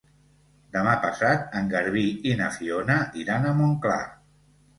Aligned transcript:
Demà 0.77 0.95
passat 1.03 1.53
en 1.59 1.67
Garbí 1.73 2.05
i 2.31 2.33
na 2.41 2.49
Fiona 2.57 2.97
iran 3.27 3.47
a 3.47 3.53
Montclar. 3.61 4.01